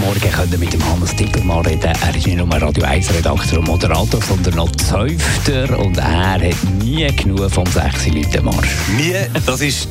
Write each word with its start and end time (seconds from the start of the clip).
Morgen 0.00 0.30
können 0.30 0.58
mit 0.58 0.72
dem 0.72 0.84
Hannes 0.90 1.14
Tippelmann 1.14 1.64
reden. 1.66 1.92
Er 2.02 2.16
ist 2.16 2.26
nicht 2.26 2.36
nur 2.36 2.48
Radio 2.48 2.84
1 2.84 3.12
Redakteur 3.14 3.58
und 3.58 3.66
Moderator, 3.66 4.20
sondern 4.22 4.54
noch 4.54 4.70
Zäufter 4.72 5.78
und 5.78 5.98
er 5.98 6.32
hat 6.34 6.64
nie 6.82 7.06
genug 7.14 7.50
vom 7.50 7.66
6 7.66 8.08
Leute 8.08 8.42
Marsch. 8.42 8.70
Nie, 8.96 9.14
das 9.44 9.60
ist 9.60 9.88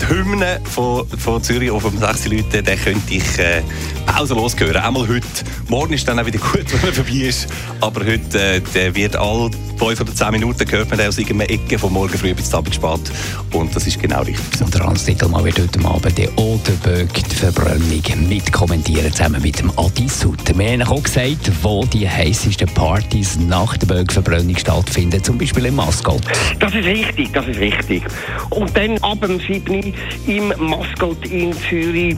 die 0.00 0.08
Hymne 0.08 0.60
von, 0.64 1.06
von 1.08 1.42
Zürich 1.42 1.70
auf 1.70 1.82
dem 1.82 1.98
6 1.98 2.26
Leute, 2.28 2.62
den 2.62 2.78
könnte 2.78 3.14
ich 3.14 3.38
äh, 3.38 3.62
pausenlos 4.08 4.58
hören. 4.58 4.76
Einmal 4.76 5.06
heute. 5.06 5.26
Morgen 5.68 5.92
ist 5.92 6.08
dann 6.08 6.18
auch 6.18 6.26
wieder 6.26 6.38
gut, 6.52 6.72
wenn 6.72 6.88
er 6.88 6.94
vorbei 6.94 7.28
ist. 7.28 7.48
Aber 7.80 8.00
heute 8.04 8.40
äh, 8.40 8.60
der 8.74 8.94
wird 8.94 9.16
all 9.16 9.50
5 9.78 10.00
oder 10.00 10.14
10 10.14 10.32
Minuten 10.32 10.64
gehört 10.64 10.90
man 10.90 11.00
aus 11.00 11.18
irgendeiner 11.18 11.50
Ecke 11.50 11.78
von 11.78 11.92
morgen 11.92 12.16
früh 12.18 12.34
bis 12.34 12.52
Abend 12.52 12.74
spät. 12.74 13.00
Und 13.52 13.74
das 13.76 13.86
ist 13.86 14.00
genau 14.00 14.22
richtig. 14.22 14.60
Und 14.60 14.74
der 14.74 14.84
Hans 14.84 15.04
Tippelmann 15.04 15.44
wird 15.44 15.60
heute 15.60 15.78
Abend 15.86 16.18
die 16.18 16.28
Oderböck, 16.36 17.12
die 17.12 17.34
Verbrennung, 17.34 18.28
mitkommentieren, 18.28 19.12
zusammen 19.12 19.40
mit 19.40 19.60
dem 19.60 19.70
Adi 19.78 20.08
Sutter. 20.08 20.58
Wir 20.58 20.72
haben 20.72 20.82
auch 20.82 21.02
gesagt, 21.02 21.50
wo 21.62 21.84
die 21.84 22.08
heißesten 22.08 22.68
Partys 22.68 23.38
nach 23.38 23.76
der 23.76 23.86
Böck-Verbrennung 23.86 24.56
stattfinden, 24.56 25.22
zum 25.22 25.38
Beispiel 25.38 25.66
im 25.66 25.76
Mascot. 25.76 26.22
Das 26.58 26.74
ist 26.74 26.84
richtig, 26.84 27.32
das 27.32 27.46
ist 27.46 27.60
richtig. 27.60 28.02
Und 28.50 28.76
dann 28.76 28.98
ab 28.98 29.20
dem 29.20 29.38
7. 29.38 29.94
im 30.26 30.52
Mascot 30.58 31.24
in 31.26 31.52
Zürich 31.68 32.16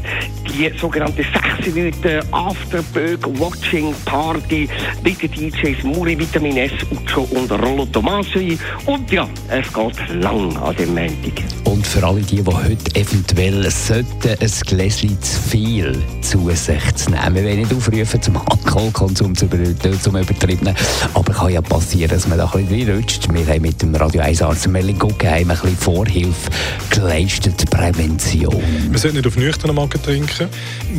die 0.48 0.70
sogenannte 0.78 1.24
6 1.62 1.74
Minuten 1.80 2.22
Afterbög 2.30 3.26
Watching 3.38 3.94
Party 4.04 4.68
mit 5.02 5.22
den 5.22 5.50
DJs 5.50 5.82
Muri, 5.82 6.18
Vitamin 6.18 6.58
S, 6.58 6.72
Ucho 6.90 7.22
und 7.30 7.50
Rollo 7.50 7.86
Tomasi. 7.86 8.58
Und 8.84 9.10
ja, 9.10 9.26
es 9.48 9.72
geht 9.72 10.08
lang 10.20 10.54
an 10.58 10.76
dem 10.76 10.94
Montag. 10.94 11.59
Und 11.70 11.86
für 11.86 12.04
alle 12.04 12.20
die, 12.20 12.42
die 12.42 12.52
heute 12.52 12.96
eventuell 12.96 13.70
sollten, 13.70 14.28
ein 14.40 14.50
Gläschen 14.66 15.22
zu 15.22 15.40
viel 15.40 16.02
zu 16.20 16.50
sich 16.50 16.94
zu 16.96 17.10
nehmen. 17.12 17.34
Wir 17.36 17.44
wollen 17.44 17.58
nicht 17.60 17.72
aufrufen 17.72 18.20
zum 18.20 18.36
Alkoholkonsum, 18.38 19.36
zum, 19.36 19.48
Über- 19.50 20.02
zum 20.02 20.16
Übertriebenen. 20.16 20.74
Aber 21.14 21.32
kann 21.32 21.52
ja 21.52 21.60
passieren, 21.60 22.10
dass 22.10 22.26
man 22.26 22.38
da 22.38 22.50
ein 22.52 22.66
bisschen 22.66 22.88
reinrutscht. 22.90 23.32
Wir 23.32 23.46
haben 23.46 23.62
mit 23.62 23.80
dem 23.80 23.94
Radio 23.94 24.20
1 24.20 24.42
Arzt 24.42 24.66
Merlin 24.66 24.98
Guggenheim 24.98 25.48
ein 25.48 25.56
bisschen 25.56 25.76
Vorhilfe 25.76 26.50
geleistet, 26.90 27.70
Prävention. 27.70 28.60
Man 28.88 28.98
sollte 28.98 29.18
nicht 29.18 29.28
auf 29.28 29.36
nüchternen 29.36 29.76
Magen 29.76 30.02
trinken. 30.02 30.48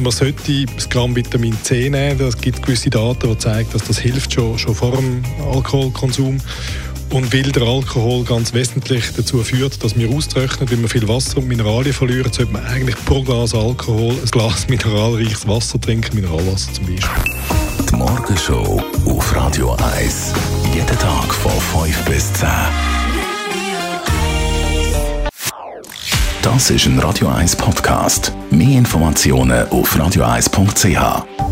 Man 0.02 0.12
sollte 0.14 0.66
das 0.74 0.90
Gramm 0.90 1.14
Vitamin 1.14 1.58
C 1.64 1.90
nehmen. 1.90 2.22
Es 2.22 2.38
gibt 2.38 2.64
gewisse 2.64 2.90
Daten, 2.90 3.30
die 3.30 3.38
zeigen, 3.38 3.68
dass 3.74 3.84
das 3.84 4.00
hilft 4.00 4.32
schon, 4.34 4.58
schon 4.58 4.74
vor 4.74 4.92
dem 4.96 5.22
Alkoholkonsum. 5.54 6.38
Und 7.12 7.34
weil 7.34 7.52
der 7.52 7.64
Alkohol 7.64 8.24
ganz 8.24 8.54
wesentlich 8.54 9.12
dazu 9.16 9.44
führt, 9.44 9.84
dass 9.84 9.98
wir 9.98 10.10
austrocknen, 10.10 10.72
weil 10.72 10.82
wir 10.82 10.88
viel 10.88 11.08
Wasser 11.10 11.40
und 11.40 11.48
Mineralien 11.48 11.94
verlieren, 11.94 12.32
sollte 12.32 12.54
man 12.54 12.66
eigentlich 12.66 12.96
pro 13.04 13.22
Glas 13.22 13.54
Alkohol 13.54 14.14
ein 14.14 14.32
Glas 14.32 14.68
mineralreiches 14.70 15.46
Wasser 15.46 15.80
trinken, 15.80 16.16
Mineralwasser 16.16 16.72
zum 16.72 16.86
Beispiel. 16.86 17.24
Die 17.90 17.96
Morgenshow 17.96 18.82
auf 19.06 19.36
Radio 19.36 19.76
1. 19.98 20.34
Jeden 20.74 20.88
Tag 20.88 21.34
von 21.34 21.52
5 21.84 22.06
bis 22.06 22.32
10. 22.34 22.48
Das 26.42 26.70
ist 26.70 26.86
ein 26.86 26.98
Radio 27.00 27.28
1 27.28 27.58
Podcast. 27.58 28.32
Mehr 28.50 28.78
Informationen 28.78 29.68
auf 29.70 29.96
radio1.ch. 29.98 31.51